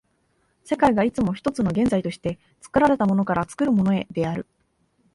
[0.63, 4.47] 世界がいつも一つの現在として、作られたものから作るものへである。